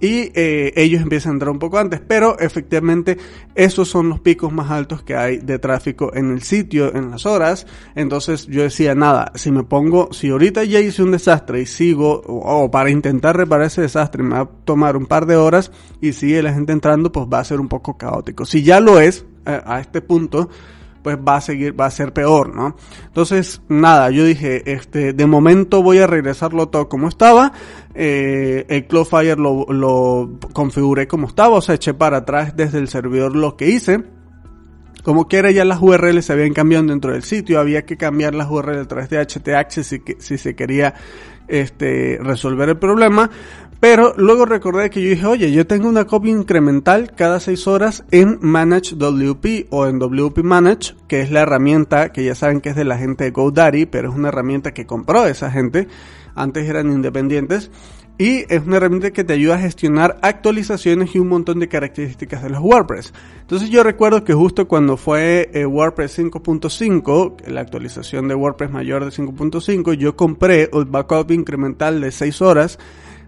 y 0.00 0.32
eh, 0.34 0.72
ellos 0.76 1.02
empiezan 1.02 1.30
a 1.30 1.32
entrar 1.34 1.50
un 1.50 1.58
poco 1.58 1.78
antes, 1.78 2.00
pero 2.00 2.38
efectivamente 2.38 3.16
esos 3.54 3.88
son 3.88 4.08
los 4.08 4.20
picos 4.20 4.52
más 4.52 4.70
altos 4.70 5.02
que 5.02 5.16
hay 5.16 5.38
de 5.38 5.58
tráfico 5.58 6.12
en 6.14 6.32
el 6.32 6.42
sitio, 6.42 6.94
en 6.94 7.10
las 7.10 7.26
horas. 7.26 7.66
Entonces 7.94 8.46
yo 8.46 8.62
decía, 8.62 8.94
nada, 8.94 9.32
si 9.34 9.50
me 9.50 9.62
pongo, 9.62 10.12
si 10.12 10.30
ahorita 10.30 10.64
ya 10.64 10.80
hice 10.80 11.02
un 11.02 11.12
desastre 11.12 11.60
y 11.60 11.66
sigo, 11.66 12.22
o, 12.26 12.70
para 12.70 12.90
intentar 12.90 13.36
reparar 13.36 13.66
ese 13.66 13.82
desastre 13.82 14.22
me 14.22 14.34
va 14.34 14.40
a 14.40 14.50
tomar 14.64 14.96
un 14.96 15.06
par 15.06 15.26
de 15.26 15.36
horas 15.36 15.70
y 16.00 16.12
sigue 16.12 16.42
la 16.42 16.52
gente 16.52 16.72
entrando, 16.72 17.12
pues 17.12 17.26
va 17.32 17.38
a 17.38 17.44
ser 17.44 17.60
un 17.60 17.68
poco 17.68 17.96
caótico. 17.96 18.44
Si 18.44 18.62
ya 18.62 18.80
lo 18.80 19.00
es, 19.00 19.24
a 19.46 19.78
este 19.78 20.00
punto, 20.00 20.48
pues 21.04 21.18
va 21.18 21.36
a 21.36 21.40
seguir, 21.42 21.78
va 21.78 21.84
a 21.84 21.90
ser 21.90 22.14
peor, 22.14 22.56
¿no? 22.56 22.76
Entonces, 23.04 23.60
nada, 23.68 24.10
yo 24.10 24.24
dije, 24.24 24.72
este, 24.72 25.12
de 25.12 25.26
momento 25.26 25.82
voy 25.82 25.98
a 25.98 26.06
regresarlo 26.06 26.70
todo 26.70 26.88
como 26.88 27.08
estaba, 27.08 27.52
eh, 27.94 28.64
el 28.70 28.86
Cloudflare 28.86 29.36
lo, 29.36 29.66
lo 29.66 30.38
configuré 30.54 31.06
como 31.06 31.26
estaba, 31.28 31.56
o 31.56 31.60
sea, 31.60 31.74
eché 31.74 31.92
para 31.92 32.16
atrás 32.18 32.56
desde 32.56 32.78
el 32.78 32.88
servidor 32.88 33.36
lo 33.36 33.54
que 33.54 33.68
hice, 33.68 34.02
como 35.02 35.28
quiera 35.28 35.50
ya 35.50 35.64
las 35.64 35.80
URLs 35.80 36.24
se 36.26 36.32
habían 36.32 36.54
cambiado 36.54 36.84
dentro 36.84 37.12
del 37.12 37.22
sitio, 37.22 37.60
había 37.60 37.84
que 37.84 37.96
cambiar 37.96 38.34
las 38.34 38.50
URLs 38.50 38.78
a 38.78 38.88
través 38.88 39.10
de 39.10 39.26
si, 39.68 40.02
si 40.18 40.38
se 40.38 40.54
quería 40.54 40.94
este, 41.48 42.18
resolver 42.22 42.68
el 42.68 42.78
problema. 42.78 43.30
Pero 43.80 44.14
luego 44.16 44.46
recordé 44.46 44.88
que 44.88 45.02
yo 45.02 45.10
dije, 45.10 45.26
oye, 45.26 45.52
yo 45.52 45.66
tengo 45.66 45.90
una 45.90 46.06
copia 46.06 46.32
incremental 46.32 47.12
cada 47.14 47.38
6 47.38 47.66
horas 47.66 48.04
en 48.10 48.38
Manage 48.40 48.94
WP 48.96 49.66
o 49.68 49.86
en 49.86 49.98
WP 49.98 50.38
Manage, 50.42 50.94
que 51.06 51.20
es 51.20 51.30
la 51.30 51.42
herramienta 51.42 52.10
que 52.10 52.24
ya 52.24 52.34
saben 52.34 52.62
que 52.62 52.70
es 52.70 52.76
de 52.76 52.84
la 52.84 52.96
gente 52.96 53.24
de 53.24 53.30
GoDaddy, 53.30 53.84
pero 53.84 54.08
es 54.08 54.16
una 54.16 54.28
herramienta 54.28 54.72
que 54.72 54.86
compró 54.86 55.26
esa 55.26 55.50
gente. 55.50 55.86
Antes 56.34 56.66
eran 56.66 56.90
independientes. 56.90 57.70
Y 58.16 58.44
es 58.48 58.64
una 58.64 58.76
herramienta 58.76 59.10
que 59.10 59.24
te 59.24 59.32
ayuda 59.32 59.56
a 59.56 59.58
gestionar 59.58 60.18
actualizaciones 60.22 61.14
y 61.14 61.18
un 61.18 61.28
montón 61.28 61.58
de 61.58 61.68
características 61.68 62.44
de 62.44 62.50
los 62.50 62.60
WordPress. 62.60 63.12
Entonces 63.40 63.70
yo 63.70 63.82
recuerdo 63.82 64.22
que 64.22 64.32
justo 64.32 64.68
cuando 64.68 64.96
fue 64.96 65.50
eh, 65.52 65.66
WordPress 65.66 66.20
5.5, 66.20 67.46
la 67.48 67.60
actualización 67.60 68.28
de 68.28 68.36
WordPress 68.36 68.70
mayor 68.70 69.04
de 69.04 69.10
5.5, 69.10 69.94
yo 69.94 70.14
compré 70.14 70.70
el 70.72 70.84
backup 70.84 71.32
incremental 71.32 72.00
de 72.00 72.12
6 72.12 72.40
horas 72.42 72.78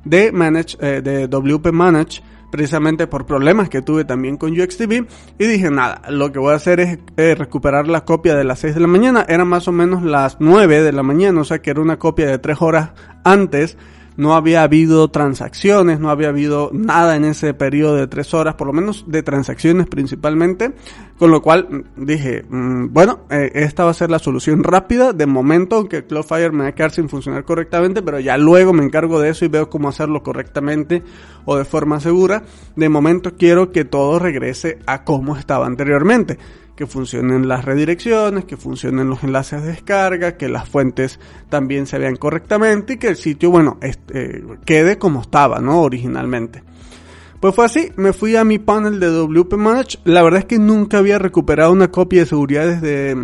de, 0.05 0.31
manage, 0.31 0.77
eh, 0.81 1.01
de 1.03 1.27
WP 1.27 1.73
Manage 1.73 2.23
precisamente 2.51 3.09
por 3.09 3.27
problemas 3.27 3.69
que 3.69 3.83
tuve 3.83 4.05
también 4.05 4.37
con 4.37 4.53
UXTV 4.53 5.07
y 5.37 5.47
dije 5.47 5.69
nada, 5.69 6.03
lo 6.11 6.31
que 6.31 6.39
voy 6.39 6.53
a 6.53 6.57
hacer 6.57 6.79
es 6.79 6.99
eh, 7.17 7.35
recuperar 7.35 7.89
la 7.89 8.05
copia 8.05 8.37
de 8.37 8.45
las 8.45 8.61
6 8.61 8.77
de 8.77 8.81
la 8.81 8.87
mañana, 8.87 9.27
era 9.29 9.45
más 9.45 9.67
o 9.67 9.73
menos 9.73 10.05
las 10.05 10.37
9 10.39 10.83
de 10.83 10.93
la 10.93 11.03
mañana, 11.03 11.41
o 11.41 11.45
sea 11.45 11.59
que 11.59 11.71
era 11.71 11.81
una 11.81 11.99
copia 11.99 12.29
de 12.29 12.39
3 12.39 12.63
horas 12.63 12.91
antes 13.25 13.77
no 14.17 14.35
había 14.35 14.63
habido 14.63 15.09
transacciones, 15.09 16.01
no 16.01 16.11
había 16.11 16.29
habido 16.29 16.71
nada 16.73 17.17
en 17.17 17.25
ese 17.25 17.55
periodo 17.55 17.97
de 17.97 18.07
tres 18.07 18.33
horas, 18.35 18.55
por 18.55 18.67
lo 18.67 18.73
menos 18.73 19.05
de 19.07 19.23
transacciones 19.23 19.87
principalmente, 19.87 20.73
con 21.19 21.31
lo 21.31 21.43
cual 21.43 21.69
mm, 21.69 22.05
dije, 22.05 22.45
mm, 22.49 22.93
bueno, 22.93 23.21
eh, 23.31 23.51
esta 23.55 23.85
va 23.85 23.91
a 23.91 23.95
ser 23.95 24.11
la 24.11 24.19
solución 24.19 24.65
rápida, 24.65 25.13
de 25.13 25.27
momento, 25.27 25.77
aunque 25.77 26.05
Cloudflare 26.05 26.53
me 26.53 26.65
va 26.65 26.69
a 26.71 26.75
quedar 26.75 26.91
sin 26.91 27.09
funcionar 27.09 27.45
correctamente, 27.45 28.03
pero 28.03 28.21
ya 28.21 28.37
luego 28.37 28.73
me 28.73 28.85
encargo 28.85 29.21
de 29.21 29.31
eso 29.31 29.45
y 29.45 29.49
veo 29.49 29.69
cómo 29.69 29.89
hacerlo 29.89 30.23
correctamente 30.23 31.03
o 31.45 31.57
de 31.57 31.65
forma 31.65 32.01
segura, 32.01 32.43
de 32.75 32.89
momento 32.89 33.35
quiero 33.37 33.71
que 33.71 33.85
todo 33.85 34.19
regrese 34.19 34.79
a 34.87 35.05
como 35.05 35.37
estaba 35.37 35.67
anteriormente 35.67 36.39
que 36.77 36.87
funcionen 36.87 37.49
las 37.49 37.65
redirecciones, 37.65 38.45
que 38.45 38.57
funcionen 38.57 39.09
los 39.09 39.25
enlaces 39.25 39.63
de 39.63 39.69
descarga, 39.69 40.37
que 40.37 40.49
las 40.49 40.69
fuentes 40.69 41.19
también 41.49 41.87
se 41.87 41.99
vean 41.99 42.17
correctamente 42.17 42.93
y 42.93 42.97
que 42.99 43.09
el 43.09 43.17
sitio, 43.17 43.51
bueno, 43.51 43.79
este, 43.81 44.45
quede 44.65 44.99
como 44.99 45.23
estaba, 45.23 45.59
¿no? 45.59 45.81
Originalmente. 45.81 46.63
Pues 47.41 47.55
fue 47.55 47.65
así, 47.65 47.93
me 47.97 48.13
fui 48.13 48.37
a 48.37 48.45
mi 48.45 48.59
panel 48.59 49.01
de 49.01 49.09
WP 49.09 49.55
Manage. 49.55 49.99
La 50.05 50.23
verdad 50.23 50.41
es 50.41 50.47
que 50.47 50.59
nunca 50.59 50.99
había 50.99 51.19
recuperado 51.19 51.73
una 51.73 51.91
copia 51.91 52.21
de 52.21 52.27
seguridad 52.27 52.67
desde 52.67 53.17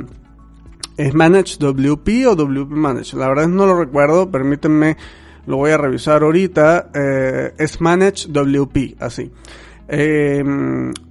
es 0.97 1.15
Manage 1.15 1.57
WP 1.59 2.27
o 2.29 2.35
WP 2.37 2.71
Manage. 2.71 3.17
La 3.17 3.29
verdad 3.29 3.49
no 3.49 3.67
lo 3.67 3.79
recuerdo, 3.79 4.31
permítanme, 4.31 4.97
lo 5.47 5.57
voy 5.57 5.71
a 5.71 5.79
revisar 5.79 6.23
ahorita. 6.23 6.91
Eh, 6.95 7.55
es 7.59 7.81
Manage 7.81 8.29
WP, 8.29 8.97
así. 9.01 9.31
Eh, 9.95 10.43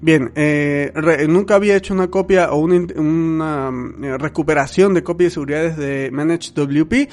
bien, 0.02 0.32
eh, 0.34 0.92
nunca 1.30 1.54
había 1.54 1.76
hecho 1.76 1.94
una 1.94 2.10
copia 2.10 2.52
o 2.52 2.58
una, 2.58 3.70
eh, 4.02 4.18
recuperación 4.18 4.96
de 4.96 5.04
copia 5.04 5.28
de 5.28 5.32
seguridad 5.32 5.62
desde 5.62 6.10
Manage 6.10 6.52
WP. 6.56 7.08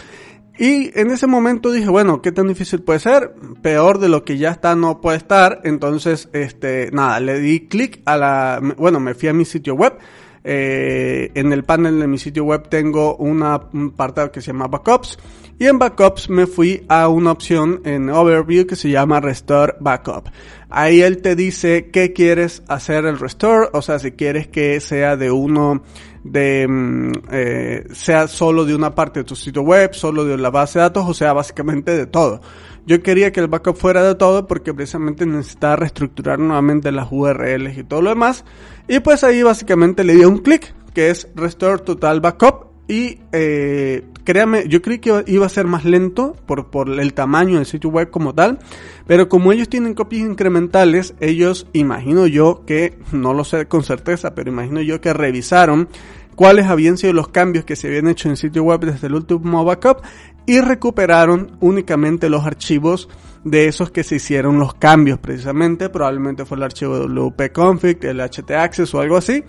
Y 0.58 0.98
en 0.98 1.10
ese 1.10 1.26
momento 1.26 1.70
dije, 1.70 1.90
bueno, 1.90 2.22
¿qué 2.22 2.32
tan 2.32 2.48
difícil 2.48 2.80
puede 2.80 3.00
ser? 3.00 3.34
Peor 3.60 3.98
de 3.98 4.08
lo 4.08 4.24
que 4.24 4.38
ya 4.38 4.50
está 4.50 4.74
no 4.76 5.02
puede 5.02 5.18
estar. 5.18 5.60
Entonces, 5.62 6.30
este, 6.32 6.90
nada, 6.90 7.20
le 7.20 7.38
di 7.38 7.68
clic 7.68 8.00
a 8.06 8.16
la, 8.16 8.74
bueno, 8.78 8.98
me 8.98 9.12
fui 9.12 9.28
a 9.28 9.34
mi 9.34 9.44
sitio 9.44 9.74
web. 9.74 9.98
Eh, 10.44 11.30
en 11.34 11.52
el 11.52 11.64
panel 11.64 12.00
de 12.00 12.06
mi 12.06 12.18
sitio 12.18 12.44
web 12.44 12.68
tengo 12.68 13.16
una, 13.16 13.60
un 13.72 13.92
apartado 13.94 14.30
que 14.30 14.40
se 14.40 14.48
llama 14.48 14.68
Backups. 14.68 15.18
Y 15.58 15.66
en 15.66 15.78
Backups 15.78 16.30
me 16.30 16.46
fui 16.46 16.84
a 16.88 17.08
una 17.08 17.32
opción 17.32 17.80
en 17.84 18.10
Overview 18.10 18.66
que 18.66 18.76
se 18.76 18.90
llama 18.90 19.20
Restore 19.20 19.74
Backup. 19.80 20.28
Ahí 20.70 21.00
él 21.00 21.20
te 21.20 21.34
dice 21.34 21.90
qué 21.90 22.12
quieres 22.12 22.62
hacer 22.68 23.06
el 23.06 23.18
restore, 23.18 23.68
o 23.72 23.82
sea, 23.82 23.98
si 23.98 24.12
quieres 24.12 24.46
que 24.48 24.78
sea 24.80 25.16
de 25.16 25.30
uno 25.30 25.82
de, 26.22 26.66
mm, 26.68 27.12
eh, 27.32 27.86
sea 27.92 28.28
solo 28.28 28.64
de 28.64 28.74
una 28.74 28.94
parte 28.94 29.20
de 29.20 29.24
tu 29.24 29.34
sitio 29.34 29.62
web, 29.62 29.94
solo 29.94 30.24
de 30.24 30.36
la 30.36 30.50
base 30.50 30.78
de 30.78 30.84
datos, 30.84 31.08
o 31.08 31.14
sea, 31.14 31.32
básicamente 31.32 31.96
de 31.96 32.06
todo. 32.06 32.40
Yo 32.88 33.02
quería 33.02 33.32
que 33.32 33.40
el 33.40 33.48
backup 33.48 33.76
fuera 33.76 34.02
de 34.02 34.14
todo 34.14 34.46
porque 34.46 34.72
precisamente 34.72 35.26
necesitaba 35.26 35.76
reestructurar 35.76 36.38
nuevamente 36.38 36.90
las 36.90 37.08
URLs 37.10 37.76
y 37.76 37.84
todo 37.84 38.00
lo 38.00 38.08
demás. 38.08 38.46
Y 38.88 39.00
pues 39.00 39.22
ahí 39.24 39.42
básicamente 39.42 40.04
le 40.04 40.14
di 40.14 40.24
un 40.24 40.38
clic, 40.38 40.72
que 40.94 41.10
es 41.10 41.28
Restore 41.34 41.82
Total 41.82 42.22
Backup. 42.22 42.68
Y 42.88 43.20
eh, 43.32 44.06
créame, 44.24 44.68
yo 44.68 44.80
creí 44.80 45.00
que 45.00 45.22
iba 45.26 45.44
a 45.44 45.50
ser 45.50 45.66
más 45.66 45.84
lento 45.84 46.34
por, 46.46 46.70
por 46.70 46.88
el 46.88 47.12
tamaño 47.12 47.56
del 47.56 47.66
sitio 47.66 47.90
web 47.90 48.08
como 48.08 48.34
tal, 48.34 48.58
pero 49.06 49.28
como 49.28 49.52
ellos 49.52 49.68
tienen 49.68 49.92
copias 49.92 50.22
incrementales, 50.22 51.14
ellos 51.20 51.66
imagino 51.74 52.26
yo 52.26 52.62
que, 52.64 52.98
no 53.12 53.34
lo 53.34 53.44
sé 53.44 53.66
con 53.66 53.82
certeza, 53.82 54.34
pero 54.34 54.48
imagino 54.48 54.80
yo 54.80 55.02
que 55.02 55.12
revisaron 55.12 55.90
cuáles 56.36 56.68
habían 56.68 56.96
sido 56.96 57.12
los 57.12 57.28
cambios 57.28 57.66
que 57.66 57.76
se 57.76 57.88
habían 57.88 58.08
hecho 58.08 58.28
en 58.28 58.30
el 58.30 58.36
sitio 58.38 58.62
web 58.62 58.80
desde 58.80 59.08
el 59.08 59.14
último 59.14 59.62
backup 59.66 60.00
y 60.48 60.62
recuperaron 60.62 61.58
únicamente 61.60 62.30
los 62.30 62.46
archivos 62.46 63.10
de 63.44 63.68
esos 63.68 63.90
que 63.90 64.02
se 64.02 64.16
hicieron 64.16 64.58
los 64.58 64.72
cambios 64.72 65.18
precisamente, 65.18 65.90
probablemente 65.90 66.46
fue 66.46 66.56
el 66.56 66.62
archivo 66.62 67.06
wp-config, 67.06 68.02
el 68.06 68.22
htaccess 68.22 68.94
o 68.94 69.00
algo 69.00 69.18
así, 69.18 69.44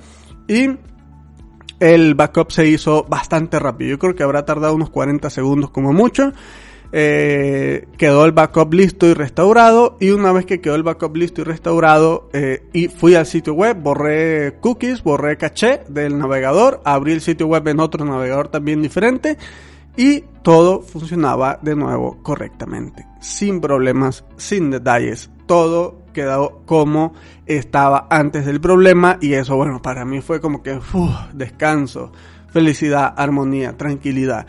y 0.50 0.72
el 1.80 2.16
backup 2.16 2.52
se 2.52 2.68
hizo 2.68 3.06
bastante 3.06 3.60
rápido. 3.60 3.92
Yo 3.92 4.00
creo 4.00 4.14
que 4.14 4.24
habrá 4.24 4.44
tardado 4.44 4.76
unos 4.76 4.90
40 4.90 5.30
segundos 5.30 5.70
como 5.70 5.94
mucho. 5.94 6.34
Eh, 6.92 7.88
quedó 7.98 8.26
el 8.26 8.34
backup 8.34 8.74
listo 8.74 9.06
y 9.06 9.14
restaurado 9.14 9.96
y 10.00 10.10
una 10.10 10.34
vez 10.34 10.46
que 10.46 10.60
quedó 10.60 10.74
el 10.76 10.84
backup 10.84 11.16
listo 11.16 11.42
y 11.42 11.44
restaurado 11.44 12.30
eh, 12.34 12.64
y 12.74 12.88
fui 12.88 13.16
al 13.16 13.28
sitio 13.28 13.54
web, 13.54 13.78
borré 13.80 14.58
cookies, 14.60 15.04
borré 15.04 15.38
caché 15.38 15.82
del 15.88 16.18
navegador, 16.18 16.82
abrí 16.84 17.14
el 17.14 17.22
sitio 17.22 17.46
web 17.46 17.68
en 17.68 17.80
otro 17.80 18.04
navegador 18.04 18.48
también 18.48 18.82
diferente 18.82 19.38
y 19.98 20.22
todo 20.44 20.82
funcionaba 20.82 21.60
de 21.62 21.76
nuevo 21.76 22.22
correctamente, 22.24 23.06
sin 23.20 23.60
problemas, 23.60 24.24
sin 24.38 24.72
detalles, 24.72 25.30
todo 25.46 26.04
quedó 26.14 26.62
como 26.66 27.14
estaba 27.46 28.08
antes 28.10 28.46
del 28.46 28.62
problema 28.62 29.18
y 29.22 29.34
eso, 29.34 29.56
bueno, 29.56 29.82
para 29.82 30.06
mí 30.06 30.22
fue 30.22 30.40
como 30.40 30.62
que 30.62 30.80
descanso, 31.34 32.12
felicidad, 32.50 33.14
armonía, 33.18 33.76
tranquilidad. 33.78 34.46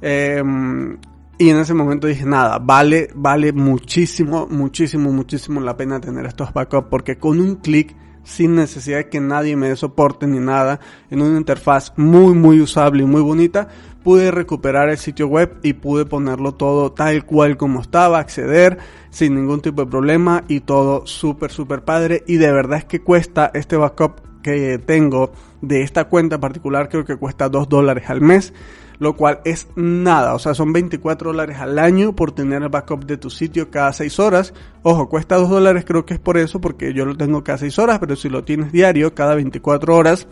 Em, 0.00 0.98
y 1.38 1.48
en 1.48 1.56
ese 1.56 1.74
momento 1.74 2.06
dije, 2.06 2.24
nada, 2.24 2.58
vale, 2.58 3.08
vale 3.14 3.52
muchísimo, 3.52 4.46
muchísimo, 4.48 5.10
muchísimo 5.10 5.60
la 5.60 5.76
pena 5.76 6.00
tener 6.00 6.26
estos 6.26 6.52
backups 6.52 6.88
porque 6.90 7.16
con 7.16 7.40
un 7.40 7.56
clic, 7.56 7.96
sin 8.24 8.54
necesidad 8.54 8.98
de 8.98 9.08
que 9.08 9.20
nadie 9.20 9.56
me 9.56 9.68
dé 9.68 9.76
soporte 9.76 10.26
ni 10.26 10.38
nada, 10.38 10.80
en 11.10 11.22
una 11.22 11.38
interfaz 11.38 11.92
muy, 11.96 12.34
muy 12.34 12.60
usable 12.60 13.02
y 13.02 13.06
muy 13.06 13.22
bonita, 13.22 13.68
pude 14.02 14.30
recuperar 14.30 14.88
el 14.88 14.98
sitio 14.98 15.28
web 15.28 15.58
y 15.62 15.74
pude 15.74 16.04
ponerlo 16.04 16.52
todo 16.54 16.92
tal 16.92 17.24
cual 17.24 17.56
como 17.56 17.80
estaba, 17.80 18.18
acceder 18.18 18.78
sin 19.10 19.34
ningún 19.34 19.60
tipo 19.60 19.84
de 19.84 19.90
problema 19.90 20.44
y 20.48 20.60
todo 20.60 21.06
súper, 21.06 21.50
súper 21.50 21.84
padre. 21.84 22.24
Y 22.26 22.36
de 22.36 22.52
verdad 22.52 22.78
es 22.78 22.84
que 22.84 23.02
cuesta 23.02 23.50
este 23.54 23.76
backup 23.76 24.20
que 24.42 24.78
tengo 24.78 25.32
de 25.60 25.82
esta 25.82 26.04
cuenta 26.04 26.40
particular, 26.40 26.88
creo 26.88 27.04
que 27.04 27.16
cuesta 27.16 27.48
2 27.48 27.68
dólares 27.68 28.04
al 28.08 28.20
mes, 28.20 28.52
lo 28.98 29.16
cual 29.16 29.40
es 29.44 29.68
nada, 29.76 30.34
o 30.34 30.38
sea, 30.38 30.54
son 30.54 30.72
24 30.72 31.30
dólares 31.30 31.58
al 31.58 31.78
año 31.78 32.14
por 32.14 32.32
tener 32.32 32.62
el 32.62 32.68
backup 32.68 33.04
de 33.04 33.16
tu 33.16 33.30
sitio 33.30 33.70
cada 33.70 33.92
6 33.92 34.18
horas. 34.18 34.54
Ojo, 34.82 35.08
cuesta 35.08 35.36
2 35.36 35.48
dólares, 35.48 35.84
creo 35.86 36.04
que 36.06 36.14
es 36.14 36.20
por 36.20 36.38
eso, 36.38 36.60
porque 36.60 36.92
yo 36.94 37.04
lo 37.04 37.16
tengo 37.16 37.42
cada 37.42 37.58
6 37.58 37.78
horas, 37.78 37.98
pero 37.98 38.16
si 38.16 38.28
lo 38.28 38.44
tienes 38.44 38.72
diario, 38.72 39.14
cada 39.14 39.34
24 39.34 39.96
horas, 39.96 40.28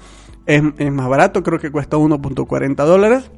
es, 0.46 0.62
más 0.62 1.08
barato, 1.08 1.42
creo 1.42 1.58
que 1.58 1.70
cuesta 1.70 1.96
1.40 1.96 2.74
dólares. 2.84 3.30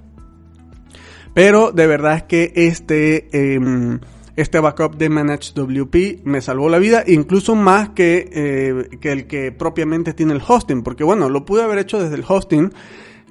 Pero 1.34 1.72
de 1.72 1.86
verdad 1.86 2.16
es 2.16 2.22
que 2.24 2.52
este, 2.54 3.28
eh, 3.32 3.98
este 4.36 4.60
backup 4.60 4.96
de 4.96 5.08
Manage 5.08 5.52
WP 5.54 6.24
me 6.24 6.40
salvó 6.40 6.68
la 6.68 6.78
vida, 6.78 7.04
incluso 7.06 7.54
más 7.54 7.90
que, 7.90 8.28
eh, 8.32 8.98
que 9.00 9.12
el 9.12 9.26
que 9.26 9.52
propiamente 9.52 10.14
tiene 10.14 10.32
el 10.32 10.42
hosting, 10.46 10.82
porque 10.82 11.04
bueno, 11.04 11.28
lo 11.28 11.44
pude 11.44 11.62
haber 11.62 11.78
hecho 11.78 12.02
desde 12.02 12.16
el 12.16 12.24
hosting, 12.26 12.72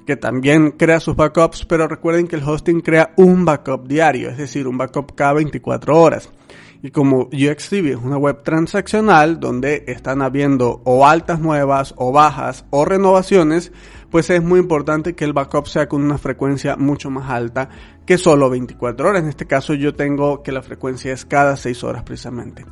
que 0.06 0.16
también 0.16 0.72
crea 0.72 1.00
sus 1.00 1.16
backups, 1.16 1.64
pero 1.64 1.88
recuerden 1.88 2.26
que 2.26 2.36
el 2.36 2.42
hosting 2.42 2.80
crea 2.80 3.12
un 3.16 3.44
backup 3.44 3.86
diario, 3.86 4.30
es 4.30 4.38
decir, 4.38 4.66
un 4.66 4.78
backup 4.78 5.14
cada 5.14 5.34
24 5.34 5.98
horas. 5.98 6.30
Y 6.84 6.90
como 6.90 7.28
UXTV 7.32 7.92
es 7.92 7.96
una 8.02 8.18
web 8.18 8.42
transaccional 8.42 9.38
donde 9.38 9.84
están 9.86 10.20
habiendo 10.20 10.80
o 10.84 11.06
altas 11.06 11.38
nuevas 11.38 11.94
o 11.96 12.10
bajas 12.10 12.64
o 12.70 12.84
renovaciones, 12.84 13.70
pues 14.10 14.28
es 14.30 14.42
muy 14.42 14.58
importante 14.58 15.14
que 15.14 15.24
el 15.24 15.32
backup 15.32 15.68
sea 15.68 15.88
con 15.88 16.02
una 16.02 16.18
frecuencia 16.18 16.76
mucho 16.76 17.08
más 17.08 17.30
alta 17.30 17.68
que 18.04 18.18
solo 18.18 18.50
24 18.50 19.08
horas. 19.08 19.22
En 19.22 19.28
este 19.28 19.46
caso 19.46 19.74
yo 19.74 19.94
tengo 19.94 20.42
que 20.42 20.50
la 20.50 20.60
frecuencia 20.60 21.12
es 21.12 21.24
cada 21.24 21.56
6 21.56 21.84
horas 21.84 22.02
precisamente. 22.02 22.64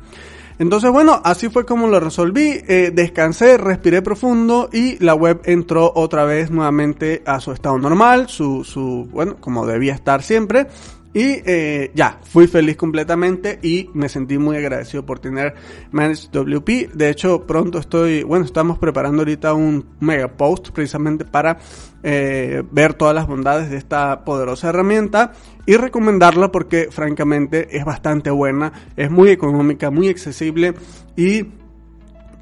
Entonces, 0.61 0.91
bueno, 0.91 1.19
así 1.23 1.49
fue 1.49 1.65
como 1.65 1.87
lo 1.87 1.99
resolví. 1.99 2.61
Eh, 2.67 2.91
descansé, 2.93 3.57
respiré 3.57 4.03
profundo 4.03 4.69
y 4.71 5.03
la 5.03 5.15
web 5.15 5.41
entró 5.45 5.91
otra 5.95 6.23
vez 6.23 6.51
nuevamente 6.51 7.23
a 7.25 7.39
su 7.39 7.51
estado 7.51 7.79
normal, 7.79 8.29
su, 8.29 8.63
su 8.63 9.09
bueno, 9.11 9.37
como 9.39 9.65
debía 9.65 9.95
estar 9.95 10.21
siempre. 10.21 10.67
Y 11.13 11.41
eh, 11.45 11.91
ya, 11.93 12.19
fui 12.23 12.47
feliz 12.47 12.77
completamente 12.77 13.59
y 13.61 13.89
me 13.93 14.07
sentí 14.07 14.37
muy 14.37 14.55
agradecido 14.55 15.05
por 15.05 15.19
tener 15.19 15.53
Managed 15.91 16.29
WP. 16.31 16.93
De 16.93 17.09
hecho, 17.09 17.45
pronto 17.45 17.79
estoy, 17.79 18.23
bueno, 18.23 18.45
estamos 18.45 18.79
preparando 18.79 19.21
ahorita 19.21 19.53
un 19.53 19.85
mega 19.99 20.29
post 20.29 20.69
precisamente 20.69 21.25
para 21.25 21.57
eh, 22.01 22.63
ver 22.71 22.93
todas 22.93 23.13
las 23.13 23.27
bondades 23.27 23.69
de 23.69 23.77
esta 23.77 24.23
poderosa 24.23 24.69
herramienta 24.69 25.33
y 25.65 25.75
recomendarla 25.75 26.49
porque 26.49 26.87
francamente 26.91 27.77
es 27.77 27.83
bastante 27.83 28.29
buena, 28.29 28.71
es 28.95 29.11
muy 29.11 29.31
económica, 29.31 29.91
muy 29.91 30.07
accesible 30.07 30.73
y 31.17 31.45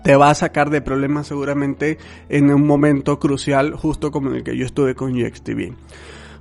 te 0.04 0.16
va 0.16 0.30
a 0.30 0.36
sacar 0.36 0.70
de 0.70 0.82
problemas 0.82 1.28
seguramente 1.28 1.98
en 2.30 2.54
un 2.54 2.66
momento 2.66 3.20
crucial 3.20 3.74
justo 3.74 4.12
como 4.12 4.30
en 4.30 4.38
el 4.38 4.44
que 4.44 4.56
yo 4.56 4.66
estuve 4.66 4.94
con 4.94 5.12
UXTV. 5.12 5.74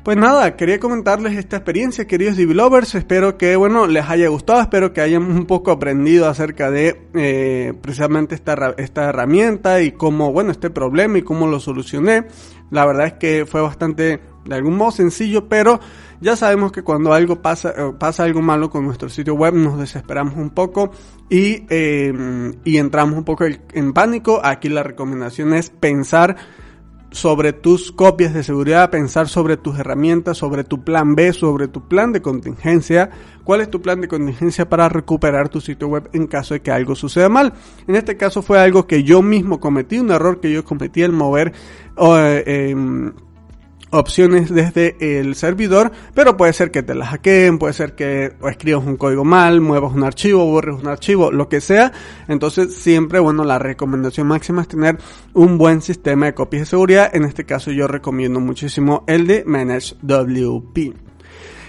Pues 0.04 0.16
nada, 0.16 0.56
quería 0.56 0.78
comentarles 0.78 1.36
esta 1.36 1.56
experiencia, 1.56 2.06
queridos 2.06 2.36
developers. 2.36 2.94
Espero 2.94 3.36
que, 3.36 3.56
bueno, 3.56 3.86
les 3.86 4.08
haya 4.08 4.28
gustado. 4.28 4.60
Espero 4.60 4.92
que 4.92 5.00
hayan 5.00 5.22
un 5.22 5.44
poco 5.44 5.70
aprendido 5.70 6.28
acerca 6.28 6.70
de 6.70 7.08
eh, 7.14 7.74
precisamente 7.82 8.34
esta, 8.34 8.74
esta 8.78 9.10
herramienta 9.10 9.82
y 9.82 9.92
cómo, 9.92 10.32
bueno, 10.32 10.50
este 10.50 10.70
problema 10.70 11.18
y 11.18 11.22
cómo 11.22 11.46
lo 11.46 11.60
solucioné. 11.60 12.26
La 12.70 12.86
verdad 12.86 13.06
es 13.06 13.12
que 13.14 13.44
fue 13.44 13.60
bastante, 13.60 14.20
de 14.46 14.54
algún 14.54 14.76
modo 14.76 14.92
sencillo, 14.92 15.48
pero 15.48 15.80
ya 16.20 16.36
sabemos 16.36 16.72
que 16.72 16.82
cuando 16.82 17.12
algo 17.12 17.42
pasa, 17.42 17.74
eh, 17.76 17.92
pasa 17.98 18.22
algo 18.22 18.40
malo 18.40 18.70
con 18.70 18.84
nuestro 18.84 19.08
sitio 19.10 19.34
web, 19.34 19.54
nos 19.54 19.78
desesperamos 19.78 20.36
un 20.36 20.50
poco 20.50 20.90
y, 21.28 21.66
eh, 21.68 22.54
y 22.64 22.78
entramos 22.78 23.18
un 23.18 23.24
poco 23.24 23.44
en 23.44 23.92
pánico. 23.92 24.40
Aquí 24.42 24.70
la 24.70 24.84
recomendación 24.84 25.52
es 25.52 25.68
pensar 25.68 26.36
sobre 27.10 27.52
tus 27.52 27.90
copias 27.90 28.34
de 28.34 28.42
seguridad, 28.42 28.90
pensar 28.90 29.28
sobre 29.28 29.56
tus 29.56 29.78
herramientas, 29.78 30.36
sobre 30.36 30.64
tu 30.64 30.84
plan 30.84 31.14
B, 31.14 31.32
sobre 31.32 31.68
tu 31.68 31.88
plan 31.88 32.12
de 32.12 32.20
contingencia. 32.20 33.10
¿Cuál 33.44 33.62
es 33.62 33.70
tu 33.70 33.80
plan 33.80 34.00
de 34.00 34.08
contingencia 34.08 34.68
para 34.68 34.88
recuperar 34.88 35.48
tu 35.48 35.60
sitio 35.60 35.88
web 35.88 36.10
en 36.12 36.26
caso 36.26 36.54
de 36.54 36.60
que 36.60 36.70
algo 36.70 36.94
suceda 36.94 37.28
mal? 37.28 37.54
En 37.86 37.96
este 37.96 38.16
caso 38.16 38.42
fue 38.42 38.60
algo 38.60 38.86
que 38.86 39.04
yo 39.04 39.22
mismo 39.22 39.58
cometí, 39.58 39.98
un 39.98 40.10
error 40.10 40.40
que 40.40 40.52
yo 40.52 40.64
cometí 40.64 41.02
al 41.02 41.12
mover 41.12 41.52
eh, 41.96 42.70
em, 42.70 43.12
opciones 43.90 44.52
desde 44.52 45.20
el 45.20 45.34
servidor, 45.34 45.92
pero 46.14 46.36
puede 46.36 46.52
ser 46.52 46.70
que 46.70 46.82
te 46.82 46.94
la 46.94 47.06
hackeen, 47.06 47.58
puede 47.58 47.72
ser 47.72 47.94
que 47.94 48.32
escribas 48.48 48.84
un 48.84 48.96
código 48.96 49.24
mal, 49.24 49.60
muevas 49.60 49.92
un 49.92 50.04
archivo, 50.04 50.44
borres 50.44 50.76
un 50.80 50.88
archivo, 50.88 51.30
lo 51.32 51.48
que 51.48 51.60
sea. 51.60 51.92
Entonces 52.28 52.74
siempre, 52.74 53.18
bueno, 53.18 53.44
la 53.44 53.58
recomendación 53.58 54.26
máxima 54.26 54.62
es 54.62 54.68
tener 54.68 54.98
un 55.34 55.58
buen 55.58 55.82
sistema 55.82 56.26
de 56.26 56.34
copias 56.34 56.62
de 56.62 56.66
seguridad. 56.66 57.10
En 57.14 57.24
este 57.24 57.44
caso 57.44 57.70
yo 57.70 57.86
recomiendo 57.86 58.40
muchísimo 58.40 59.04
el 59.06 59.26
de 59.26 59.44
ManageWP. 59.44 61.07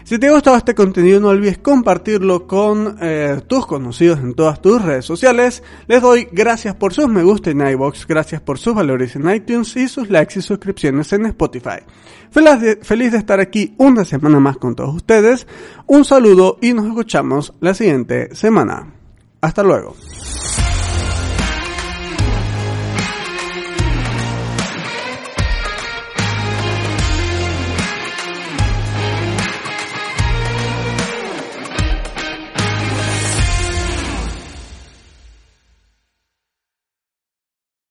Si 0.10 0.18
te 0.18 0.28
ha 0.28 0.32
gustado 0.32 0.58
este 0.58 0.74
contenido 0.74 1.20
no 1.20 1.28
olvides 1.28 1.60
compartirlo 1.60 2.48
con 2.48 2.98
eh, 3.00 3.42
tus 3.46 3.68
conocidos 3.68 4.18
en 4.22 4.34
todas 4.34 4.60
tus 4.60 4.82
redes 4.82 5.06
sociales. 5.06 5.62
Les 5.86 6.01
doy 6.01 6.28
gracias 6.32 6.74
por 6.74 6.96
sus 6.96 7.08
me 7.08 7.22
gusta 7.22 7.51
en 7.51 7.62
iBox, 7.62 8.08
gracias 8.08 8.42
por 8.42 8.58
sus 8.58 8.74
valores 8.74 9.16
en 9.16 9.30
iTunes 9.30 9.78
y 9.78 9.88
sus 9.88 10.10
likes 10.10 10.39
y 10.39 10.42
suscripciones 10.42 11.13
en 11.13 11.28
Spotify. 11.28 11.84
Feliz 12.32 12.60
de, 12.60 12.76
feliz 12.78 13.12
de 13.12 13.19
estar 13.19 13.39
aquí 13.39 13.76
una 13.78 14.04
semana 14.04 14.39
más 14.39 14.58
con 14.58 14.76
todos 14.76 14.95
ustedes. 14.95 15.45
Un 15.86 16.04
saludo 16.04 16.58
y 16.60 16.74
nos 16.74 16.88
escuchamos 16.88 17.54
la 17.60 17.76
siguiente 17.76 18.34
semana. 18.34 18.91
Hasta 19.41 19.62
luego. 19.62 19.95